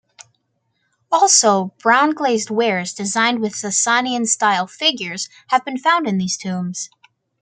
Also, 1.11 1.75
brown 1.77 2.15
glazed 2.15 2.49
wares 2.49 2.91
designed 2.91 3.39
with 3.39 3.53
Sasanian-style 3.53 4.65
figures 4.65 5.29
have 5.49 5.63
been 5.63 5.77
found 5.77 6.07
in 6.07 6.17
these 6.17 6.37
tombs. 6.37 6.89